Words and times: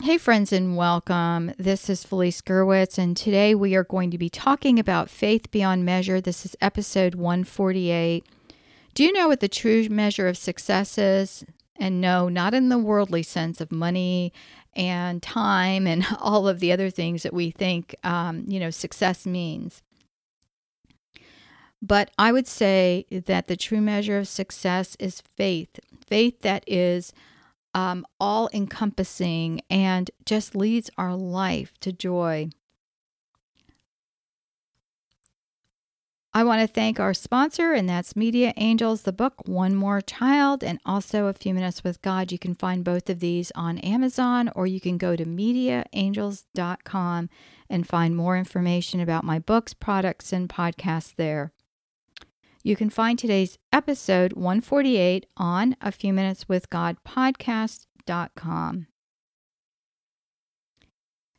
Hey, 0.00 0.16
friends, 0.16 0.52
and 0.52 0.76
welcome. 0.76 1.52
This 1.58 1.90
is 1.90 2.04
Felice 2.04 2.40
Gerwitz, 2.40 2.98
and 2.98 3.16
today 3.16 3.52
we 3.52 3.74
are 3.74 3.82
going 3.82 4.12
to 4.12 4.16
be 4.16 4.30
talking 4.30 4.78
about 4.78 5.10
faith 5.10 5.50
beyond 5.50 5.84
measure. 5.84 6.20
This 6.20 6.46
is 6.46 6.54
episode 6.60 7.16
148. 7.16 8.24
Do 8.94 9.02
you 9.02 9.12
know 9.12 9.26
what 9.26 9.40
the 9.40 9.48
true 9.48 9.88
measure 9.88 10.28
of 10.28 10.38
success 10.38 10.98
is? 10.98 11.44
And 11.74 12.00
no, 12.00 12.28
not 12.28 12.54
in 12.54 12.68
the 12.68 12.78
worldly 12.78 13.24
sense 13.24 13.60
of 13.60 13.72
money 13.72 14.32
and 14.72 15.20
time 15.20 15.88
and 15.88 16.06
all 16.20 16.46
of 16.46 16.60
the 16.60 16.70
other 16.70 16.90
things 16.90 17.24
that 17.24 17.34
we 17.34 17.50
think, 17.50 17.96
um, 18.04 18.44
you 18.46 18.60
know, 18.60 18.70
success 18.70 19.26
means. 19.26 19.82
But 21.82 22.12
I 22.16 22.30
would 22.30 22.46
say 22.46 23.04
that 23.10 23.48
the 23.48 23.56
true 23.56 23.80
measure 23.80 24.16
of 24.16 24.28
success 24.28 24.96
is 25.00 25.24
faith, 25.36 25.80
faith 26.06 26.42
that 26.42 26.62
is 26.68 27.12
um, 27.74 28.06
all 28.18 28.48
encompassing 28.52 29.60
and 29.70 30.10
just 30.24 30.54
leads 30.54 30.90
our 30.98 31.14
life 31.14 31.72
to 31.80 31.92
joy. 31.92 32.50
I 36.34 36.44
want 36.44 36.60
to 36.60 36.68
thank 36.68 37.00
our 37.00 37.14
sponsor, 37.14 37.72
and 37.72 37.88
that's 37.88 38.14
Media 38.14 38.52
Angels, 38.58 39.02
the 39.02 39.12
book 39.12 39.34
One 39.46 39.74
More 39.74 40.00
Child, 40.00 40.62
and 40.62 40.78
also 40.86 41.26
A 41.26 41.32
Few 41.32 41.52
Minutes 41.52 41.82
with 41.82 42.00
God. 42.02 42.30
You 42.30 42.38
can 42.38 42.54
find 42.54 42.84
both 42.84 43.10
of 43.10 43.18
these 43.18 43.50
on 43.56 43.78
Amazon, 43.78 44.52
or 44.54 44.66
you 44.66 44.78
can 44.78 44.98
go 44.98 45.16
to 45.16 45.24
mediaangels.com 45.24 47.30
and 47.70 47.88
find 47.88 48.14
more 48.14 48.36
information 48.36 49.00
about 49.00 49.24
my 49.24 49.38
books, 49.38 49.74
products, 49.74 50.32
and 50.32 50.48
podcasts 50.48 51.14
there. 51.16 51.52
You 52.64 52.74
can 52.74 52.90
find 52.90 53.18
today's 53.18 53.56
episode 53.72 54.32
148 54.32 55.26
on 55.36 55.76
a 55.80 55.92
few 55.92 56.12
minutes 56.12 56.48
with 56.48 56.68
God 56.70 56.96
podcast.com. 57.06 58.88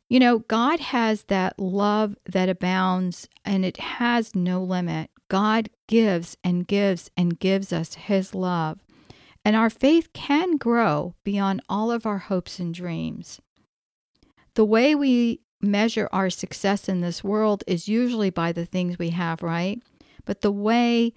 You 0.08 0.18
know, 0.18 0.38
God 0.40 0.80
has 0.80 1.24
that 1.24 1.58
love 1.58 2.16
that 2.24 2.48
abounds 2.48 3.28
and 3.44 3.64
it 3.64 3.76
has 3.76 4.34
no 4.34 4.62
limit. 4.62 5.10
God 5.28 5.68
gives 5.86 6.36
and 6.42 6.66
gives 6.66 7.10
and 7.16 7.38
gives 7.38 7.72
us 7.72 7.94
His 7.94 8.34
love. 8.34 8.80
And 9.44 9.54
our 9.54 9.70
faith 9.70 10.12
can 10.12 10.56
grow 10.56 11.14
beyond 11.22 11.62
all 11.68 11.92
of 11.92 12.06
our 12.06 12.18
hopes 12.18 12.58
and 12.58 12.74
dreams. 12.74 13.40
The 14.54 14.64
way 14.64 14.94
we 14.94 15.40
measure 15.60 16.08
our 16.12 16.30
success 16.30 16.88
in 16.88 17.02
this 17.02 17.22
world 17.22 17.62
is 17.66 17.88
usually 17.88 18.30
by 18.30 18.52
the 18.52 18.66
things 18.66 18.98
we 18.98 19.10
have, 19.10 19.42
right? 19.42 19.82
But 20.24 20.40
the 20.40 20.52
way 20.52 21.12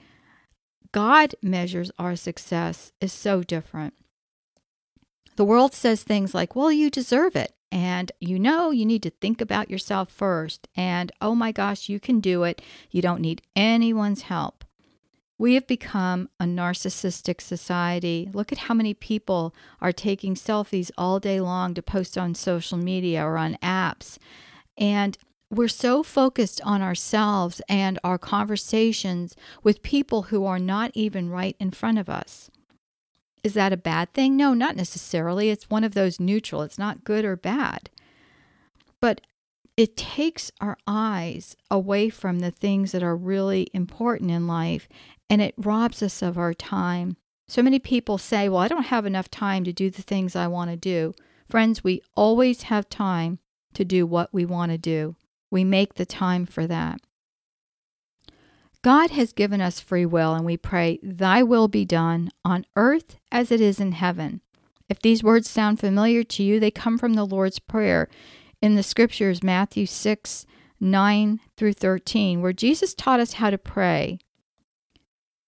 God 0.92 1.36
measures 1.42 1.92
our 1.98 2.16
success 2.16 2.92
is 3.02 3.12
so 3.12 3.44
different. 3.44 3.94
The 5.36 5.46
world 5.46 5.74
says 5.74 6.04
things 6.04 6.36
like, 6.36 6.56
well, 6.56 6.72
you 6.72 6.90
deserve 6.90 7.36
it. 7.36 7.54
And 7.72 8.12
you 8.20 8.38
know, 8.38 8.70
you 8.70 8.86
need 8.86 9.02
to 9.02 9.10
think 9.10 9.42
about 9.42 9.72
yourself 9.72 10.12
first. 10.12 10.68
And 10.76 11.12
oh 11.20 11.34
my 11.34 11.52
gosh, 11.52 11.90
you 11.90 12.00
can 12.00 12.20
do 12.20 12.44
it. 12.44 12.62
You 12.92 13.02
don't 13.02 13.22
need 13.22 13.42
anyone's 13.56 14.24
help. 14.24 14.64
We 15.40 15.56
have 15.56 15.66
become 15.66 16.30
a 16.40 16.44
narcissistic 16.46 17.42
society. 17.42 18.30
Look 18.32 18.52
at 18.52 18.60
how 18.60 18.76
many 18.76 18.94
people 18.94 19.56
are 19.82 19.92
taking 19.92 20.36
selfies 20.36 20.92
all 20.96 21.20
day 21.20 21.42
long 21.42 21.74
to 21.74 21.82
post 21.82 22.16
on 22.16 22.36
social 22.36 22.78
media 22.78 23.26
or 23.26 23.38
on 23.38 23.58
apps. 23.64 24.20
And 24.78 25.18
we're 25.54 25.68
so 25.68 26.04
focused 26.04 26.60
on 26.64 26.82
ourselves 26.82 27.62
and 27.70 28.00
our 28.04 28.18
conversations 28.18 29.36
with 29.62 29.84
people 29.84 30.24
who 30.24 30.46
are 30.46 30.60
not 30.60 30.92
even 30.94 31.30
right 31.30 31.56
in 31.60 31.72
front 31.72 32.00
of 32.00 32.10
us. 32.10 32.50
Is 33.44 33.54
that 33.54 33.74
a 33.74 33.78
bad 33.78 34.14
thing? 34.14 34.36
No, 34.36 34.54
not 34.54 34.76
necessarily. 34.76 35.50
It's 35.50 35.70
one 35.70 35.84
of 35.84 35.94
those 35.94 36.20
neutral. 36.20 36.62
It's 36.62 36.80
not 36.80 37.04
good 37.04 37.26
or 37.26 37.36
bad. 37.36 37.90
But 39.00 39.22
it 39.76 39.98
takes 39.98 40.52
our 40.62 40.78
eyes 40.88 41.56
away 41.70 42.10
from 42.10 42.40
the 42.40 42.52
things 42.52 42.92
that 42.92 43.04
are 43.04 43.16
really 43.16 43.68
important 43.74 44.32
in 44.32 44.48
life 44.48 44.88
and 45.30 45.42
it 45.42 45.56
robs 45.58 46.02
us 46.02 46.22
of 46.22 46.38
our 46.38 46.54
time. 46.54 47.18
So 47.48 47.62
many 47.62 47.80
people 47.80 48.18
say, 48.18 48.48
Well, 48.48 48.62
I 48.62 48.68
don't 48.68 48.84
have 48.84 49.06
enough 49.06 49.30
time 49.30 49.64
to 49.66 49.74
do 49.74 49.90
the 49.90 50.02
things 50.02 50.36
I 50.36 50.48
want 50.48 50.72
to 50.72 50.78
do. 50.78 51.14
Friends, 51.50 51.84
we 51.84 52.02
always 52.16 52.64
have 52.64 52.88
time 52.88 53.40
to 53.74 53.84
do 53.84 54.06
what 54.06 54.34
we 54.34 54.46
want 54.46 54.72
to 54.72 54.78
do 54.78 55.16
we 55.54 55.64
make 55.64 55.94
the 55.94 56.06
time 56.06 56.48
for 56.48 56.66
that. 56.66 57.00
God 58.82 59.12
has 59.12 59.32
given 59.32 59.62
us 59.62 59.80
free 59.80 60.06
will, 60.06 60.34
and 60.34 60.44
we 60.44 60.58
pray, 60.58 61.00
Thy 61.04 61.44
will 61.44 61.68
be 61.68 61.86
done 61.86 62.32
on 62.44 62.66
earth 62.76 63.18
as 63.32 63.52
it 63.52 63.62
is 63.62 63.80
in 63.80 63.94
heaven. 63.94 64.42
If 64.90 65.00
these 65.00 65.24
words 65.24 65.50
sound 65.50 65.80
familiar 65.80 66.24
to 66.24 66.44
you, 66.44 66.60
they 66.60 66.72
come 66.72 66.98
from 66.98 67.14
the 67.14 67.24
Lord's 67.24 67.60
Prayer 67.60 68.10
in 68.62 68.76
the 68.76 68.84
scriptures, 68.84 69.44
Matthew 69.44 69.86
6 69.86 70.46
9 70.80 71.40
through 71.56 71.74
13, 71.74 72.42
where 72.42 72.52
Jesus 72.52 72.94
taught 72.94 73.22
us 73.22 73.34
how 73.34 73.50
to 73.50 73.58
pray. 73.58 74.20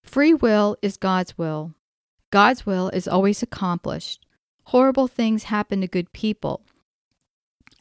Free 0.02 0.32
will 0.32 0.76
is 0.80 0.96
God's 0.96 1.36
will. 1.36 1.74
God's 2.30 2.64
will 2.64 2.88
is 2.90 3.06
always 3.08 3.42
accomplished. 3.42 4.24
Horrible 4.66 5.08
things 5.08 5.44
happen 5.44 5.82
to 5.82 5.88
good 5.88 6.12
people. 6.12 6.64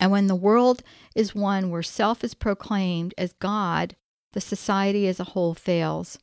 And 0.05 0.11
when 0.11 0.27
the 0.27 0.35
world 0.35 0.83
is 1.15 1.33
one 1.33 1.71
where 1.71 1.81
self 1.81 2.23
is 2.23 2.35
proclaimed 2.35 3.15
as 3.17 3.33
God, 3.33 3.95
the 4.33 4.39
society 4.39 5.07
as 5.07 5.19
a 5.19 5.23
whole 5.23 5.55
fails. 5.55 6.19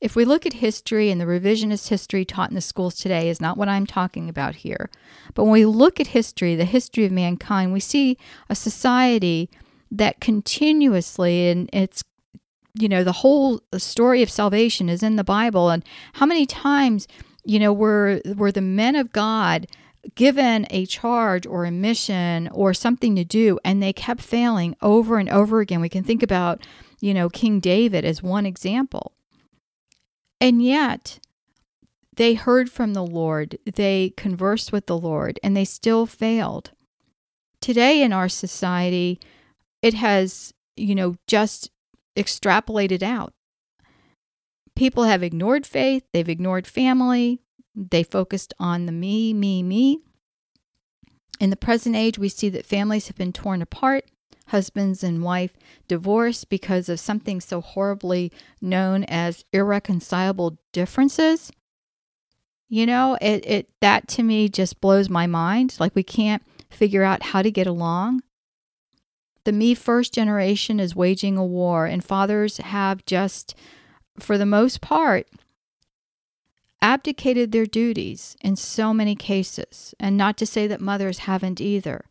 If 0.00 0.16
we 0.16 0.24
look 0.24 0.46
at 0.46 0.54
history 0.54 1.12
and 1.12 1.20
the 1.20 1.26
revisionist 1.26 1.90
history 1.90 2.24
taught 2.24 2.50
in 2.50 2.56
the 2.56 2.60
schools 2.60 2.96
today 2.96 3.28
is 3.28 3.40
not 3.40 3.56
what 3.56 3.68
I'm 3.68 3.86
talking 3.86 4.28
about 4.28 4.56
here. 4.56 4.90
But 5.34 5.44
when 5.44 5.52
we 5.52 5.64
look 5.64 6.00
at 6.00 6.08
history, 6.08 6.56
the 6.56 6.64
history 6.64 7.04
of 7.04 7.12
mankind, 7.12 7.72
we 7.72 7.78
see 7.78 8.18
a 8.48 8.56
society 8.56 9.48
that 9.92 10.20
continuously 10.20 11.50
and 11.50 11.70
it's 11.72 12.02
you 12.74 12.88
know 12.88 13.04
the 13.04 13.12
whole 13.12 13.60
story 13.76 14.24
of 14.24 14.30
salvation 14.30 14.88
is 14.88 15.04
in 15.04 15.14
the 15.14 15.22
Bible 15.22 15.70
and 15.70 15.84
how 16.14 16.26
many 16.26 16.46
times 16.46 17.06
you 17.44 17.60
know 17.60 17.72
were 17.72 18.20
were 18.36 18.50
the 18.50 18.60
men 18.60 18.96
of 18.96 19.12
God 19.12 19.68
given 20.14 20.66
a 20.70 20.86
charge 20.86 21.46
or 21.46 21.64
a 21.64 21.70
mission 21.70 22.48
or 22.52 22.72
something 22.72 23.14
to 23.16 23.24
do 23.24 23.58
and 23.64 23.82
they 23.82 23.92
kept 23.92 24.22
failing 24.22 24.74
over 24.80 25.18
and 25.18 25.28
over 25.28 25.60
again. 25.60 25.80
We 25.80 25.88
can 25.88 26.04
think 26.04 26.22
about, 26.22 26.62
you 27.00 27.12
know, 27.12 27.28
King 27.28 27.60
David 27.60 28.04
as 28.04 28.22
one 28.22 28.46
example. 28.46 29.12
And 30.40 30.62
yet, 30.62 31.20
they 32.16 32.34
heard 32.34 32.70
from 32.70 32.94
the 32.94 33.04
Lord, 33.04 33.58
they 33.66 34.12
conversed 34.16 34.72
with 34.72 34.86
the 34.86 34.98
Lord, 34.98 35.38
and 35.42 35.56
they 35.56 35.64
still 35.64 36.06
failed. 36.06 36.72
Today 37.60 38.02
in 38.02 38.12
our 38.12 38.28
society, 38.28 39.20
it 39.82 39.94
has, 39.94 40.54
you 40.76 40.94
know, 40.94 41.16
just 41.26 41.70
extrapolated 42.16 43.02
out. 43.02 43.34
People 44.74 45.04
have 45.04 45.22
ignored 45.22 45.66
faith, 45.66 46.04
they've 46.12 46.28
ignored 46.28 46.66
family, 46.66 47.40
they 47.90 48.02
focused 48.02 48.52
on 48.58 48.86
the 48.86 48.92
me, 48.92 49.32
me, 49.32 49.62
me. 49.62 50.00
In 51.40 51.48
the 51.48 51.56
present 51.56 51.96
age, 51.96 52.18
we 52.18 52.28
see 52.28 52.50
that 52.50 52.66
families 52.66 53.06
have 53.06 53.16
been 53.16 53.32
torn 53.32 53.62
apart, 53.62 54.04
husbands 54.48 55.02
and 55.02 55.22
wife 55.22 55.56
divorced 55.88 56.50
because 56.50 56.88
of 56.90 57.00
something 57.00 57.40
so 57.40 57.62
horribly 57.62 58.30
known 58.60 59.04
as 59.04 59.44
irreconcilable 59.52 60.58
differences. 60.72 61.50
You 62.68 62.84
know, 62.84 63.16
it, 63.20 63.44
it 63.46 63.70
that 63.80 64.06
to 64.08 64.22
me 64.22 64.48
just 64.48 64.80
blows 64.80 65.08
my 65.08 65.26
mind. 65.26 65.76
Like 65.80 65.94
we 65.94 66.02
can't 66.02 66.42
figure 66.68 67.02
out 67.02 67.22
how 67.22 67.42
to 67.42 67.50
get 67.50 67.66
along. 67.66 68.22
The 69.44 69.52
me 69.52 69.74
first 69.74 70.12
generation 70.12 70.78
is 70.78 70.94
waging 70.94 71.38
a 71.38 71.44
war, 71.44 71.86
and 71.86 72.04
fathers 72.04 72.58
have 72.58 73.06
just, 73.06 73.54
for 74.18 74.36
the 74.36 74.44
most 74.44 74.82
part, 74.82 75.26
abdicated 76.82 77.52
their 77.52 77.66
duties 77.66 78.36
in 78.40 78.56
so 78.56 78.94
many 78.94 79.14
cases, 79.14 79.94
and 80.00 80.16
not 80.16 80.36
to 80.38 80.46
say 80.46 80.66
that 80.66 80.80
mothers 80.80 81.18
haven't 81.18 81.60
either. 81.60 82.04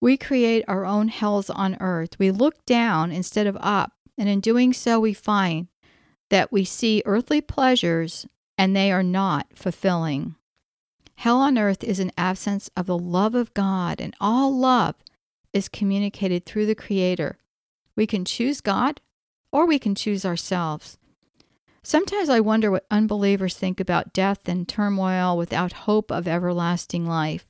We 0.00 0.16
create 0.16 0.64
our 0.68 0.84
own 0.84 1.08
hells 1.08 1.48
on 1.48 1.78
earth. 1.80 2.18
We 2.18 2.30
look 2.30 2.66
down 2.66 3.10
instead 3.10 3.46
of 3.46 3.56
up, 3.60 3.92
and 4.18 4.28
in 4.28 4.40
doing 4.40 4.72
so, 4.72 5.00
we 5.00 5.14
find 5.14 5.68
that 6.30 6.52
we 6.52 6.64
see 6.64 7.02
earthly 7.06 7.40
pleasures 7.40 8.26
and 8.56 8.74
they 8.74 8.92
are 8.92 9.02
not 9.02 9.46
fulfilling. 9.54 10.36
Hell 11.16 11.38
on 11.38 11.58
earth 11.58 11.82
is 11.82 12.00
an 12.00 12.12
absence 12.18 12.70
of 12.76 12.86
the 12.86 12.98
love 12.98 13.34
of 13.34 13.54
God, 13.54 14.00
and 14.00 14.14
all 14.20 14.56
love 14.56 14.96
is 15.52 15.68
communicated 15.68 16.44
through 16.44 16.66
the 16.66 16.74
Creator. 16.74 17.38
We 17.96 18.06
can 18.06 18.24
choose 18.24 18.60
God 18.60 19.00
or 19.52 19.66
we 19.66 19.78
can 19.78 19.94
choose 19.94 20.24
ourselves. 20.24 20.98
Sometimes 21.86 22.30
I 22.30 22.40
wonder 22.40 22.70
what 22.70 22.86
unbelievers 22.90 23.58
think 23.58 23.78
about 23.78 24.14
death 24.14 24.48
and 24.48 24.66
turmoil 24.66 25.36
without 25.36 25.84
hope 25.84 26.10
of 26.10 26.26
everlasting 26.26 27.06
life. 27.06 27.46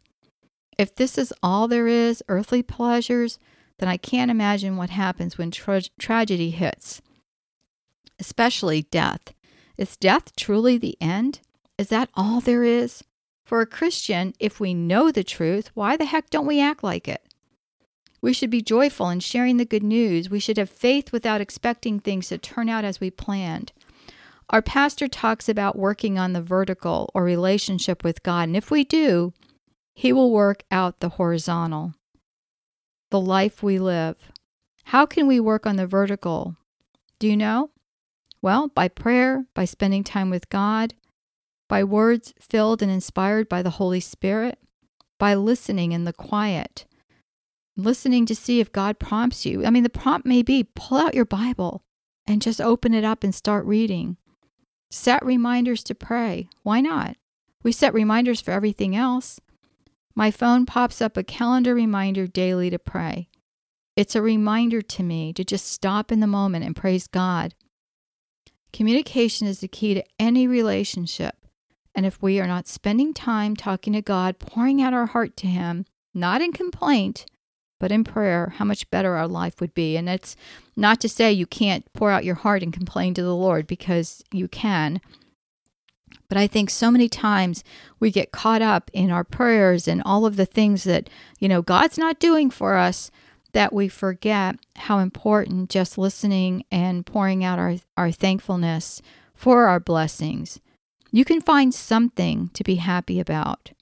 If 0.76 0.92
this 0.96 1.16
is 1.16 1.32
all 1.40 1.69
there 1.69 1.86
is, 1.86 2.20
earthly 2.28 2.60
pleasures, 2.60 3.38
then 3.78 3.88
I 3.88 3.96
can't 3.96 4.32
imagine 4.32 4.76
what 4.76 4.90
happens 4.90 5.38
when 5.38 5.52
tra- 5.52 5.82
tragedy 6.00 6.50
hits, 6.50 7.00
especially 8.19 8.82
death. 8.82 9.32
Is 9.78 9.96
death 9.96 10.34
truly 10.34 10.78
the 10.78 10.96
end? 11.00 11.38
Is 11.78 11.88
that 11.90 12.10
all 12.14 12.40
there 12.40 12.64
is? 12.64 13.04
For 13.44 13.60
a 13.60 13.66
Christian, 13.66 14.34
if 14.40 14.58
we 14.58 14.75
know 14.75 15.12
the 15.12 15.22
truth, 15.22 15.70
why 15.75 15.96
the 15.96 16.06
heck 16.06 16.31
don't 16.31 16.46
we 16.46 16.60
act 16.60 16.82
like 16.82 17.06
it? 17.06 17.22
We 18.20 18.32
should 18.32 18.50
be 18.50 18.62
joyful 18.62 19.10
in 19.10 19.20
sharing 19.20 19.58
the 19.58 19.64
good 19.64 19.84
news. 19.84 20.28
We 20.28 20.40
should 20.40 20.56
have 20.56 20.70
faith 20.70 21.12
without 21.12 21.40
expecting 21.40 22.00
things 22.00 22.28
to 22.28 22.38
turn 22.38 22.69
out 22.69 22.84
as 22.84 22.98
we 22.98 23.12
planned. 23.12 23.72
Our 24.50 24.62
pastor 24.62 25.08
talks 25.08 25.49
about 25.49 25.79
working 25.79 26.19
on 26.19 26.32
the 26.32 26.43
vertical 26.43 27.11
or 27.14 27.25
relationship 27.25 28.05
with 28.05 28.23
God, 28.23 28.49
and 28.49 28.56
if 28.56 28.70
we 28.70 28.85
do, 28.85 29.32
He 29.94 30.12
will 30.12 30.31
work 30.31 30.64
out 30.70 31.00
the 31.00 31.11
horizontal, 31.11 31.94
the 33.11 33.20
life 33.20 33.62
we 33.62 33.79
live. 33.79 34.31
How 34.85 35.06
can 35.06 35.26
we 35.26 35.41
work 35.41 35.67
on 35.67 35.76
the 35.76 35.87
vertical? 35.87 36.56
Do 37.19 37.26
you 37.26 37.37
know? 37.37 37.70
Well, 38.43 38.69
by 38.69 38.88
prayer, 38.88 39.46
by 39.55 39.64
spending 39.64 40.05
time 40.05 40.29
with 40.29 40.50
God, 40.50 40.93
by 41.69 41.82
words 41.82 42.35
filled 42.38 42.82
and 42.82 42.91
inspired 42.91 43.49
by 43.49 43.62
the 43.62 43.70
Holy 43.70 44.00
Spirit, 44.00 44.58
by 45.19 45.35
listening 45.35 45.93
in 45.93 46.05
the 46.05 46.12
quiet, 46.12 46.85
listening 47.76 48.26
to 48.26 48.35
see 48.35 48.61
if 48.61 48.70
God 48.70 48.99
prompts 48.99 49.46
you. 49.46 49.64
I 49.64 49.70
mean, 49.70 49.82
the 49.82 49.88
prompt 49.88 50.26
may 50.26 50.43
be 50.43 50.69
pull 50.75 50.99
out 50.99 51.14
your 51.14 51.25
Bible 51.25 51.82
and 52.26 52.43
just 52.43 52.61
open 52.61 52.93
it 52.93 53.05
up 53.05 53.25
and 53.25 53.35
start 53.35 53.64
reading. 53.64 54.19
Set 54.94 55.26
reminders 55.26 55.82
to 55.82 55.94
pray. 55.94 56.49
Why 56.62 56.81
not? 56.81 57.17
We 57.64 57.73
set 57.73 57.93
reminders 57.93 58.41
for 58.41 58.52
everything 58.52 58.94
else. 58.94 59.41
My 60.14 60.31
phone 60.31 60.67
pops 60.67 61.02
up 61.02 61.17
a 61.17 61.25
calendar 61.25 61.75
reminder 61.75 62.29
daily 62.29 62.70
to 62.70 62.79
pray. 62.79 63.29
It's 63.96 64.14
a 64.14 64.23
reminder 64.23 64.81
to 64.82 65.02
me 65.02 65.32
to 65.32 65.43
just 65.43 65.67
stop 65.67 66.12
in 66.12 66.20
the 66.20 66.29
moment 66.29 66.64
and 66.64 66.76
praise 66.76 67.08
God. 67.08 67.56
Communication 68.73 69.49
is 69.49 69.58
the 69.58 69.67
key 69.67 69.94
to 69.94 70.05
any 70.20 70.46
relationship. 70.46 71.35
And 71.96 72.06
if 72.06 72.23
we 72.23 72.38
are 72.38 72.46
not 72.46 72.69
spending 72.69 73.12
time 73.12 73.56
talking 73.56 73.94
to 73.94 74.00
God, 74.00 74.38
pouring 74.38 74.81
out 74.81 74.94
our 74.94 75.06
heart 75.06 75.37
to 75.38 75.49
Him, 75.49 75.87
not 76.14 76.41
in 76.41 76.52
complaint, 76.52 77.26
but 77.84 77.92
in 77.92 78.02
prayer, 78.02 78.54
how 78.56 78.64
much 78.64 78.90
better 78.90 79.14
our 79.14 79.28
life 79.28 79.60
would 79.60 79.75
be. 79.75 79.94
And 79.94 80.08
it's 80.08 80.36
not 80.75 81.02
to 81.02 81.08
say 81.08 81.31
you 81.31 81.44
can't 81.44 81.84
pour 81.92 82.10
out 82.10 82.25
your 82.25 82.36
heart 82.36 82.62
and 82.62 82.72
complain 82.72 83.12
to 83.12 83.22
the 83.22 83.36
Lord 83.36 83.66
because 83.66 84.25
you 84.32 84.48
can. 84.48 85.02
But 86.31 86.38
I 86.38 86.46
think 86.46 86.70
so 86.70 86.90
many 86.90 87.10
times 87.10 87.62
we 88.00 88.10
get 88.10 88.32
caught 88.32 88.62
up 88.62 88.90
in 88.94 89.10
our 89.10 89.22
prayers 89.22 89.86
and 89.86 90.00
all 90.06 90.25
of 90.25 90.36
the 90.36 90.46
things 90.46 90.84
that, 90.84 91.10
you 91.38 91.46
know, 91.46 91.60
God's 91.60 91.98
not 91.98 92.19
doing 92.19 92.48
for 92.48 92.75
us 92.76 93.10
that 93.52 93.75
we 93.75 93.88
forget 93.88 94.56
how 94.76 95.00
important 95.00 95.69
just 95.69 95.98
listening 95.98 96.64
and 96.72 97.04
pouring 97.04 97.44
out 97.44 97.58
our, 97.58 97.76
our 97.98 98.10
thankfulness 98.10 99.02
for 99.34 99.66
our 99.66 99.78
blessings. 99.78 100.58
You 101.12 101.26
can 101.26 101.42
find 101.42 101.75
something 101.75 102.48
to 102.54 102.64
be 102.64 102.76
happy 102.76 103.20
about. 103.20 103.72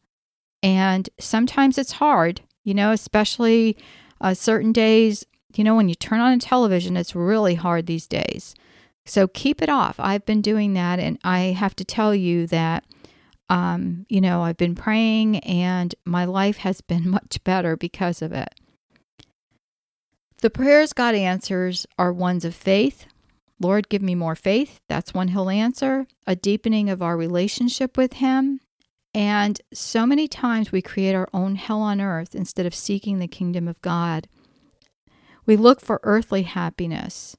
And 0.61 1.09
sometimes 1.21 1.79
it's 1.79 1.93
hard 1.93 2.41
you 2.65 2.75
know, 2.75 2.93
especially 2.93 3.77
uh, 4.21 4.35
certain 4.35 4.73
days, 4.73 5.25
you 5.57 5.65
know, 5.65 5.75
when 5.75 5.89
you 5.89 5.95
turn 5.95 6.21
on 6.21 6.33
a 6.33 6.39
television, 6.39 6.97
it's 6.97 7.15
really 7.15 7.55
hard 7.55 7.87
these 7.87 8.07
days. 8.07 8.55
So 9.05 9.27
keep 9.27 9.61
it 9.61 9.69
off. 9.69 9.97
I've 9.99 10.25
been 10.25 10.41
doing 10.41 10.75
that, 10.75 10.99
and 10.99 11.19
I 11.25 11.57
have 11.59 11.75
to 11.77 11.85
tell 11.85 12.15
you 12.15 12.47
that, 12.49 12.85
um, 13.49 14.07
you 14.09 14.21
know, 14.21 14.43
I've 14.43 14.57
been 14.57 14.75
praying, 14.75 15.39
and 15.41 15.95
my 16.05 16.25
life 16.25 16.59
has 16.59 16.81
been 16.81 17.09
much 17.11 17.43
better 17.45 17.77
because 17.77 18.23
of 18.23 18.33
it. 18.33 18.55
The 20.41 20.51
prayers 20.51 20.93
God 20.93 21.15
answers 21.15 21.87
are 21.99 22.13
ones 22.13 22.45
of 22.45 22.55
faith. 22.55 23.07
Lord, 23.61 23.89
give 23.89 24.03
me 24.03 24.17
more 24.17 24.35
faith. 24.35 24.81
That's 24.89 25.15
one 25.15 25.29
He'll 25.29 25.51
answer. 25.51 26.07
A 26.27 26.35
deepening 26.35 26.91
of 26.91 27.01
our 27.01 27.17
relationship 27.17 27.97
with 27.97 28.15
Him. 28.15 28.61
And 29.15 29.61
so 29.73 30.07
many 30.07 30.27
times 30.27 30.73
we 30.73 30.81
create 30.81 31.15
our 31.15 31.29
own 31.35 31.57
hell 31.57 31.83
on 31.83 32.01
earth 32.01 32.35
instead 32.35 32.65
of 32.65 32.75
seeking 32.75 33.19
the 33.19 33.29
kingdom 33.29 33.69
of 33.69 33.81
God. 33.83 34.27
We 35.45 35.57
look 35.57 35.81
for 35.81 36.01
earthly 36.03 36.43
happiness. 36.43 37.37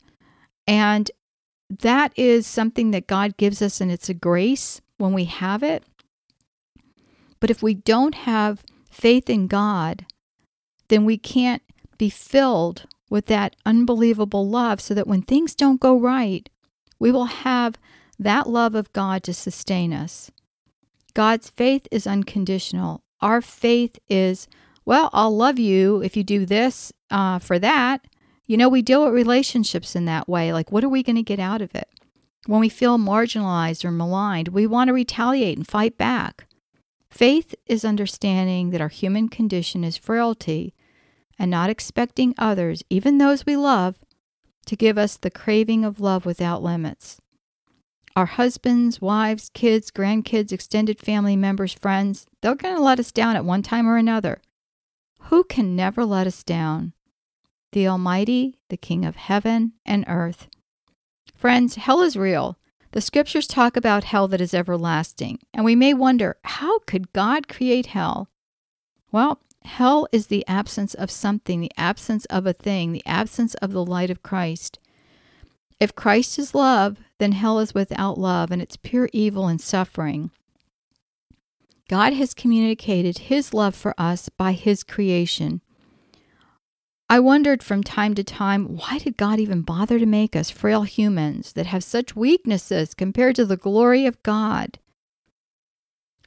And 0.68 1.10
that 1.70 2.14
is 2.16 2.46
something 2.46 2.92
that 2.92 3.08
God 3.08 3.38
gives 3.38 3.62
us, 3.62 3.82
and 3.82 3.92
it's 3.92 4.10
a 4.10 4.14
grace 4.14 4.82
when 4.98 5.14
we 5.14 5.26
have 5.26 5.64
it. 5.64 5.84
But 7.40 7.50
if 7.50 7.64
we 7.64 7.74
don't 7.74 8.16
have 8.16 8.64
faith 8.90 9.30
in 9.30 9.48
God, 9.48 10.06
then 10.90 11.06
we 11.06 11.18
can't 11.18 11.64
be 11.98 12.10
filled 12.10 12.86
with 13.10 13.26
that 13.28 13.56
unbelievable 13.66 14.48
love 14.48 14.80
so 14.80 14.94
that 14.94 15.08
when 15.08 15.22
things 15.22 15.56
don't 15.56 15.82
go 15.82 15.98
right, 15.98 16.50
we 17.00 17.12
will 17.12 17.26
have 17.26 17.78
that 18.20 18.48
love 18.48 18.76
of 18.76 18.94
God 18.94 19.24
to 19.24 19.34
sustain 19.34 19.92
us. 19.92 20.32
God's 21.14 21.50
faith 21.50 21.88
is 21.92 22.08
unconditional. 22.08 23.04
Our 23.22 23.42
faith 23.42 24.00
is, 24.10 24.48
well, 24.86 25.10
I'll 25.14 25.36
love 25.36 25.60
you 25.60 26.02
if 26.02 26.18
you 26.18 26.24
do 26.24 26.46
this 26.46 26.92
uh, 27.12 27.40
for 27.40 27.60
that. 27.60 28.08
You 28.48 28.58
know, 28.58 28.68
we 28.68 28.82
deal 28.82 29.06
with 29.06 29.14
relationships 29.14 29.96
in 29.96 30.06
that 30.06 30.28
way. 30.28 30.52
Like, 30.52 30.72
what 30.72 30.84
are 30.84 30.90
we 30.90 31.04
going 31.04 31.16
to 31.16 31.24
get 31.24 31.40
out 31.40 31.62
of 31.62 31.74
it? 31.76 31.88
When 32.46 32.60
we 32.60 32.70
feel 32.70 32.98
marginalized 32.98 33.86
or 33.86 33.92
maligned, 33.92 34.50
we 34.50 34.68
want 34.68 34.90
to 34.90 34.94
retaliate 34.94 35.58
and 35.58 35.66
fight 35.66 35.98
back. 35.98 36.48
Faith 37.10 37.56
is 37.68 37.86
understanding 37.86 38.72
that 38.72 38.82
our 38.82 38.90
human 38.90 39.30
condition 39.30 39.84
is 39.84 39.96
frailty 39.98 40.74
and 41.40 41.50
not 41.50 41.70
expecting 41.70 42.36
others, 42.38 42.84
even 42.90 43.18
those 43.18 43.46
we 43.46 43.56
love, 43.56 43.96
to 44.66 44.76
give 44.76 44.98
us 44.98 45.18
the 45.18 45.32
craving 45.32 45.86
of 45.86 46.00
love 46.00 46.26
without 46.26 46.64
limits. 46.64 47.22
Our 48.16 48.28
husbands, 48.28 49.02
wives, 49.02 49.50
kids, 49.54 49.90
grandkids, 49.90 50.52
extended 50.52 51.00
family 51.00 51.36
members, 51.36 51.74
friends, 51.74 52.28
they're 52.42 52.54
going 52.54 52.76
to 52.76 52.82
let 52.82 53.00
us 53.00 53.12
down 53.12 53.36
at 53.36 53.46
one 53.46 53.64
time 53.64 53.88
or 53.88 53.98
another. 53.98 54.42
Who 55.30 55.44
can 55.44 55.76
never 55.76 56.06
let 56.06 56.28
us 56.28 56.44
down? 56.44 56.94
The 57.72 57.88
Almighty, 57.88 58.60
the 58.70 58.78
King 58.78 59.04
of 59.04 59.16
heaven 59.16 59.74
and 59.84 60.06
earth. 60.08 60.48
Friends, 61.36 61.76
hell 61.76 62.04
is 62.04 62.16
real. 62.16 62.60
The 62.92 63.02
scriptures 63.02 63.48
talk 63.48 63.76
about 63.76 64.04
hell 64.04 64.28
that 64.28 64.42
is 64.42 64.54
everlasting, 64.54 65.40
and 65.52 65.66
we 65.66 65.76
may 65.76 65.96
wonder 65.96 66.38
how 66.44 66.80
could 66.80 67.12
God 67.14 67.48
create 67.48 67.88
hell? 67.88 68.30
Well, 69.12 69.40
hell 69.64 70.08
is 70.12 70.28
the 70.28 70.46
absence 70.48 70.94
of 70.94 71.10
something, 71.10 71.62
the 71.62 71.72
absence 71.78 72.26
of 72.26 72.46
a 72.46 72.54
thing, 72.54 72.92
the 72.92 73.06
absence 73.08 73.56
of 73.56 73.72
the 73.72 73.84
light 73.84 74.12
of 74.12 74.22
Christ. 74.22 74.78
If 75.84 75.96
Christ 75.96 76.40
is 76.40 76.56
love, 76.56 76.98
then 77.18 77.34
hell 77.34 77.60
is 77.60 77.74
without 77.74 78.18
love 78.18 78.52
and 78.52 78.62
it's 78.62 78.78
pure 78.78 79.10
evil 79.12 79.50
and 79.50 79.60
suffering. 79.60 80.32
God 81.90 82.14
has 82.14 82.34
communicated 82.34 83.18
his 83.18 83.54
love 83.54 83.76
for 83.76 83.94
us 83.98 84.30
by 84.30 84.54
his 84.54 84.82
creation. 84.82 85.60
I 87.10 87.20
wondered 87.20 87.62
from 87.62 87.84
time 87.84 88.16
to 88.16 88.24
time 88.24 88.78
why 88.78 89.00
did 89.00 89.18
God 89.18 89.42
even 89.42 89.62
bother 89.62 90.00
to 90.00 90.06
make 90.06 90.38
us 90.38 90.50
frail 90.50 90.84
humans 90.84 91.52
that 91.52 91.66
have 91.66 91.84
such 91.84 92.16
weaknesses 92.16 92.94
compared 92.94 93.36
to 93.36 93.46
the 93.46 93.58
glory 93.58 94.06
of 94.06 94.24
God? 94.24 94.80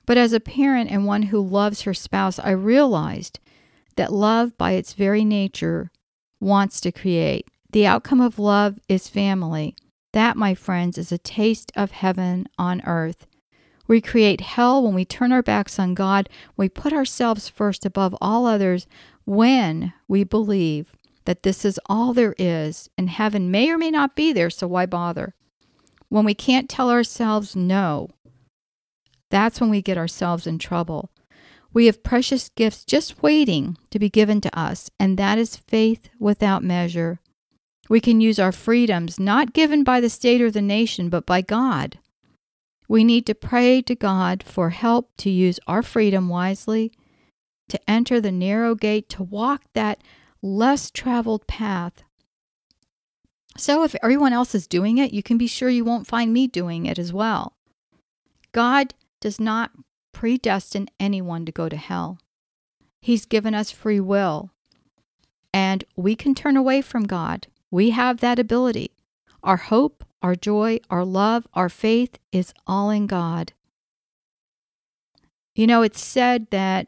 But 0.05 0.19
as 0.19 0.35
a 0.35 0.39
parent 0.39 0.91
and 0.91 1.07
one 1.07 1.23
who 1.23 1.41
loves 1.41 1.81
her 1.83 1.95
spouse, 1.95 2.39
I 2.39 2.51
realized 2.51 3.41
that 3.97 4.13
love, 4.13 4.59
by 4.59 4.73
its 4.73 4.93
very 4.93 5.25
nature, 5.25 5.91
wants 6.41 6.79
to 6.83 6.93
create. 6.93 7.49
The 7.77 7.87
outcome 7.87 8.23
of 8.23 8.39
love 8.39 8.81
is 8.89 9.07
family. 9.07 9.77
That, 10.15 10.39
my 10.39 10.55
friends, 10.55 10.97
is 10.97 11.13
a 11.13 11.19
taste 11.19 11.71
of 11.77 11.91
heaven 11.91 12.49
on 12.57 12.81
earth. 12.87 13.27
We 13.87 14.01
create 14.01 14.41
hell 14.41 14.83
when 14.83 14.95
we 14.95 15.05
turn 15.05 15.31
our 15.31 15.43
backs 15.43 15.79
on 15.79 15.93
God. 15.93 16.31
We 16.57 16.71
put 16.71 16.95
ourselves 16.95 17.51
first 17.51 17.85
above 17.85 18.17
all 18.19 18.47
others 18.47 18.87
when 19.27 19.93
we 20.09 20.25
believe 20.25 20.97
that 21.27 21.43
this 21.43 21.67
is 21.67 21.79
all 21.85 22.15
there 22.15 22.35
is 22.39 22.89
and 22.97 23.11
heaven 23.11 23.51
may 23.51 23.69
or 23.71 23.77
may 23.77 23.91
not 23.91 24.17
be 24.17 24.33
there, 24.33 24.49
so 24.49 24.67
why 24.67 24.87
bother? 24.87 25.35
When 26.09 26.25
we 26.25 26.33
can't 26.33 26.71
tell 26.71 26.89
ourselves 26.89 27.55
no, 27.55 28.09
that's 29.29 29.61
when 29.61 29.69
we 29.69 29.83
get 29.83 29.99
ourselves 29.99 30.47
in 30.47 30.59
trouble. 30.59 31.11
We 31.75 31.85
have 31.85 32.03
precious 32.03 32.49
gifts 32.49 32.87
just 32.87 33.23
waiting 33.23 33.77
to 33.91 33.99
be 33.99 34.09
given 34.09 34.41
to 34.41 34.59
us, 34.59 34.89
and 34.99 35.19
that 35.19 35.37
is 35.37 35.57
faith 35.57 36.09
without 36.19 36.65
measure. 36.65 37.21
We 37.89 38.01
can 38.01 38.21
use 38.21 38.39
our 38.39 38.53
freedoms 38.53 39.19
not 39.19 39.53
given 39.53 39.85
by 39.85 40.01
the 40.01 40.11
state 40.11 40.41
or 40.41 40.51
the 40.51 40.63
nation, 40.63 41.09
but 41.09 41.27
by 41.27 41.41
God. 41.41 41.99
We 42.89 43.05
need 43.05 43.27
to 43.27 43.35
pray 43.35 43.83
to 43.83 43.95
God 43.95 44.43
for 44.43 44.71
help 44.71 45.11
to 45.19 45.31
use 45.31 45.59
our 45.67 45.83
freedom 45.83 46.29
wisely, 46.29 46.93
to 47.69 47.91
enter 47.91 48.21
the 48.21 48.33
narrow 48.33 48.75
gate, 48.75 49.09
to 49.11 49.23
walk 49.23 49.63
that 49.75 50.03
less 50.43 50.91
traveled 50.91 51.47
path. 51.47 52.03
So, 53.57 53.83
if 53.83 53.97
everyone 54.03 54.33
else 54.33 54.55
is 54.55 54.67
doing 54.67 54.99
it, 54.99 55.13
you 55.13 55.23
can 55.23 55.39
be 55.39 55.47
sure 55.47 55.71
you 55.71 55.85
won't 55.85 56.07
find 56.07 56.33
me 56.33 56.47
doing 56.47 56.87
it 56.87 56.99
as 56.99 57.13
well. 57.13 57.57
God 58.53 58.95
does 59.21 59.41
not 59.41 59.73
predestine 60.13 60.89
anyone 61.01 61.45
to 61.47 61.53
go 61.53 61.69
to 61.69 61.77
hell. 61.77 62.19
He's 63.01 63.27
given 63.27 63.55
us 63.55 63.71
free 63.71 64.01
will, 64.01 64.51
and 65.53 65.85
we 65.97 66.15
can 66.15 66.35
turn 66.35 66.57
away 66.57 66.83
from 66.83 67.05
God. 67.05 67.47
We 67.77 67.91
have 67.91 68.21
that 68.21 68.39
ability. 68.39 68.93
Our 69.43 69.59
hope, 69.59 70.03
our 70.23 70.35
joy, 70.35 70.81
our 70.89 71.05
love, 71.05 71.47
our 71.53 71.69
faith 71.69 72.19
is 72.33 72.55
all 72.67 72.89
in 72.89 73.07
God. 73.07 73.53
You 75.55 75.67
know, 75.67 75.83
it's 75.83 76.03
said 76.03 76.47
that 76.53 76.87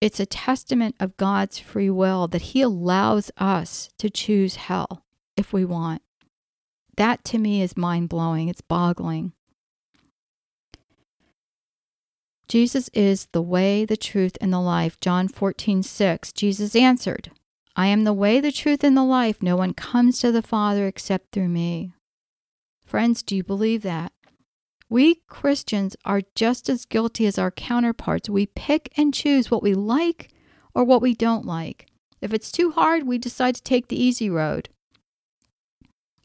it's 0.00 0.18
a 0.18 0.26
testament 0.26 0.96
of 0.98 1.16
God's 1.16 1.60
free 1.60 1.90
will 1.90 2.26
that 2.26 2.42
He 2.42 2.60
allows 2.60 3.30
us 3.36 3.88
to 3.98 4.10
choose 4.10 4.56
hell 4.56 5.04
if 5.36 5.52
we 5.52 5.64
want. 5.64 6.02
That 6.96 7.22
to 7.26 7.38
me 7.38 7.62
is 7.62 7.76
mind 7.76 8.08
blowing. 8.08 8.48
It's 8.48 8.62
boggling. 8.62 9.30
Jesus 12.48 12.90
is 12.92 13.28
the 13.30 13.42
way, 13.42 13.84
the 13.84 13.96
truth, 13.96 14.36
and 14.40 14.52
the 14.52 14.58
life. 14.58 14.98
John 14.98 15.28
14, 15.28 15.84
6. 15.84 16.32
Jesus 16.32 16.74
answered, 16.74 17.30
I 17.78 17.88
am 17.88 18.04
the 18.04 18.14
way, 18.14 18.40
the 18.40 18.50
truth, 18.50 18.82
and 18.82 18.96
the 18.96 19.04
life. 19.04 19.42
No 19.42 19.54
one 19.54 19.74
comes 19.74 20.18
to 20.20 20.32
the 20.32 20.40
Father 20.40 20.86
except 20.86 21.30
through 21.30 21.48
me. 21.48 21.92
Friends, 22.86 23.22
do 23.22 23.36
you 23.36 23.44
believe 23.44 23.82
that? 23.82 24.12
We 24.88 25.16
Christians 25.28 25.94
are 26.04 26.22
just 26.34 26.70
as 26.70 26.86
guilty 26.86 27.26
as 27.26 27.38
our 27.38 27.50
counterparts. 27.50 28.30
We 28.30 28.46
pick 28.46 28.92
and 28.96 29.12
choose 29.12 29.50
what 29.50 29.62
we 29.62 29.74
like 29.74 30.30
or 30.74 30.84
what 30.84 31.02
we 31.02 31.14
don't 31.14 31.44
like. 31.44 31.86
If 32.22 32.32
it's 32.32 32.50
too 32.50 32.70
hard, 32.70 33.06
we 33.06 33.18
decide 33.18 33.56
to 33.56 33.62
take 33.62 33.88
the 33.88 34.02
easy 34.02 34.30
road. 34.30 34.70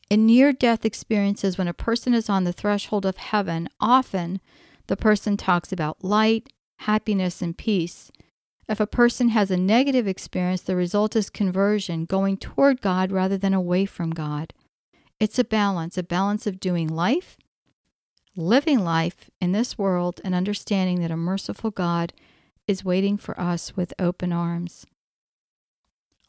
In 0.09 0.25
near 0.25 0.53
death 0.53 0.85
experiences, 0.85 1.57
when 1.57 1.67
a 1.67 1.73
person 1.73 2.13
is 2.13 2.29
on 2.29 2.43
the 2.43 2.53
threshold 2.53 3.05
of 3.05 3.17
heaven, 3.17 3.67
often 3.79 4.39
the 4.87 4.97
person 4.97 5.35
talks 5.35 5.71
about 5.71 6.03
light, 6.03 6.49
happiness, 6.79 7.41
and 7.41 7.57
peace. 7.57 8.11
If 8.71 8.79
a 8.79 8.87
person 8.87 9.29
has 9.29 9.51
a 9.51 9.57
negative 9.57 10.07
experience, 10.07 10.61
the 10.61 10.77
result 10.77 11.15
is 11.15 11.29
conversion, 11.29 12.05
going 12.05 12.37
toward 12.37 12.81
God 12.81 13.11
rather 13.11 13.37
than 13.37 13.53
away 13.53 13.85
from 13.85 14.11
God. 14.11 14.53
It's 15.19 15.37
a 15.37 15.43
balance, 15.43 15.97
a 15.97 16.03
balance 16.03 16.47
of 16.47 16.59
doing 16.59 16.87
life 16.87 17.37
living 18.35 18.79
life 18.79 19.29
in 19.41 19.51
this 19.51 19.77
world 19.77 20.21
and 20.23 20.33
understanding 20.33 21.01
that 21.01 21.11
a 21.11 21.17
merciful 21.17 21.71
God 21.71 22.13
is 22.67 22.85
waiting 22.85 23.17
for 23.17 23.39
us 23.39 23.75
with 23.75 23.93
open 23.99 24.31
arms. 24.31 24.85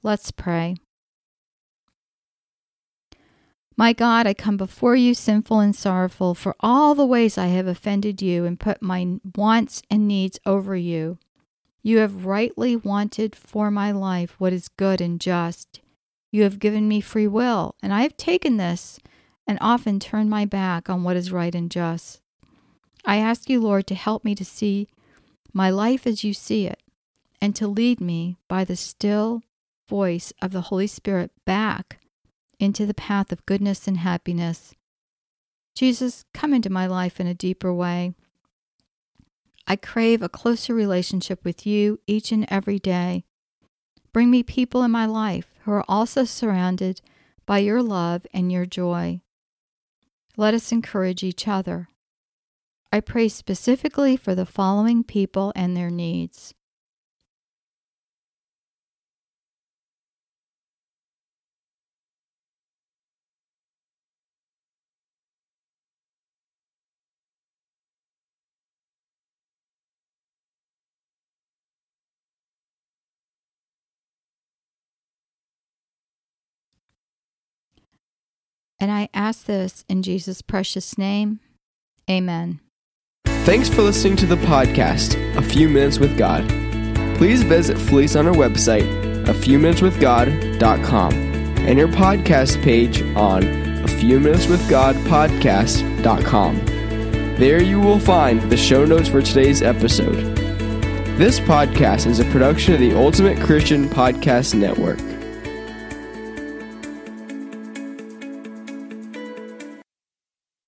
Let's 0.03 0.31
pray. 0.31 0.77
My 3.77 3.93
God, 3.93 4.27
I 4.27 4.35
come 4.35 4.57
before 4.57 4.97
you 4.97 5.15
sinful 5.15 5.61
and 5.61 5.75
sorrowful 5.75 6.35
for 6.35 6.55
all 6.61 6.95
the 6.95 7.07
ways 7.07 7.39
I 7.39 7.47
have 7.47 7.67
offended 7.67 8.21
you 8.21 8.45
and 8.45 8.61
put 8.61 8.83
my 8.83 9.19
wants 9.37 9.83
and 9.91 10.07
needs 10.07 10.39
over 10.45 10.77
you. 10.77 11.19
You 11.83 11.99
have 11.99 12.27
rightly 12.27 12.77
wanted 12.77 13.35
for 13.35 13.71
my 13.71 13.91
life 13.91 14.37
what 14.39 14.53
is 14.53 14.69
good 14.69 15.01
and 15.01 15.21
just. 15.21 15.81
You 16.31 16.45
have 16.45 16.59
given 16.59 16.89
me 16.89 17.01
free 17.01 17.27
will, 17.27 17.75
and 17.83 17.93
I 17.93 18.03
have 18.03 18.17
taken 18.17 18.57
this 18.57 18.99
and 19.47 19.59
often 19.61 19.99
turned 19.99 20.31
my 20.31 20.45
back 20.45 20.89
on 20.89 21.03
what 21.03 21.17
is 21.17 21.33
right 21.33 21.55
and 21.55 21.71
just. 21.71 22.21
I 23.05 23.17
ask 23.17 23.51
you, 23.51 23.61
Lord, 23.61 23.87
to 23.89 23.95
help 23.95 24.25
me 24.25 24.35
to 24.37 24.45
see 24.45 24.89
my 25.53 25.71
life 25.71 26.07
as 26.07 26.23
you 26.23 26.33
see 26.33 26.67
it 26.67 26.81
and 27.41 27.57
to 27.57 27.67
lead 27.67 28.01
me 28.01 28.37
by 28.47 28.65
the 28.65 28.77
still 28.77 29.43
voice 29.89 30.33
of 30.41 30.53
the 30.53 30.63
Holy 30.63 30.87
Spirit 30.87 31.33
back 31.45 31.99
into 32.61 32.87
the 32.87 32.95
path 32.95 33.33
of 33.33 33.45
goodness 33.45 33.89
and 33.89 33.99
happiness. 33.99 34.75
Jesus, 35.75 36.25
come 36.33 36.55
into 36.55 36.71
my 36.71 36.87
life 36.87 37.19
in 37.19 37.27
a 37.27 37.35
deeper 37.35 37.75
way. 37.75 38.15
I 39.67 39.77
crave 39.77 40.23
a 40.23 40.29
closer 40.29 40.75
relationship 40.75 41.45
with 41.45 41.67
you 41.67 42.01
each 42.07 42.33
and 42.33 42.47
every 42.49 42.79
day. 42.79 43.25
Bring 44.13 44.31
me 44.31 44.43
people 44.43 44.83
in 44.83 44.91
my 44.91 45.07
life 45.07 45.55
who 45.65 45.73
are 45.73 45.85
also 45.89 46.25
surrounded 46.25 47.01
by 47.47 47.59
your 47.59 47.83
love 47.83 48.27
and 48.35 48.53
your 48.53 48.67
joy. 48.67 49.21
Let 50.37 50.55
us 50.55 50.73
encourage 50.73 51.23
each 51.23 51.47
other. 51.47 51.89
I 52.93 53.01
pray 53.01 53.29
specifically 53.29 54.17
for 54.17 54.35
the 54.35 54.47
following 54.47 55.03
people 55.03 55.53
and 55.57 55.77
their 55.77 55.91
needs. 55.91 56.55
And 78.83 78.91
I 78.91 79.09
ask 79.15 79.47
this 79.47 79.85
in 79.89 80.03
Jesus' 80.03 80.43
precious 80.43 80.99
name. 80.99 81.39
Amen. 82.11 82.59
Thanks 83.45 83.69
for 83.69 83.83
listening 83.83 84.17
to 84.17 84.27
the 84.27 84.35
podcast, 84.35 85.15
A 85.37 85.43
Few 85.43 85.69
Minutes 85.69 86.01
with 86.01 86.19
God. 86.19 86.49
Please 87.17 87.45
visit 87.45 87.79
Felice 87.79 88.17
on 88.17 88.27
our 88.27 88.35
website, 88.35 89.29
a 89.29 89.35
few 89.35 89.61
minutes 89.61 89.83
with 89.83 90.01
God.com, 90.01 91.13
and 91.13 91.79
your 91.79 91.87
podcast 91.87 92.61
page 92.65 93.03
on 93.15 93.45
a 93.85 93.87
few 93.87 94.19
minutes 94.19 94.49
with 94.49 94.69
God 94.69 94.97
podcast.com. 95.07 96.57
There 97.37 97.63
you 97.63 97.79
will 97.79 98.01
find 98.01 98.43
the 98.51 98.57
show 98.57 98.85
notes 98.85 99.09
for 99.09 99.23
today's 99.23 99.63
episode. 99.63 100.37
This 101.17 101.39
podcast 101.39 102.07
is 102.09 102.19
a 102.19 102.25
production 102.27 102.75
of 102.75 102.81
the 102.81 102.97
Ultimate 102.97 103.39
Christian 103.41 103.89
Podcast 103.89 104.57
Network. 104.57 105.12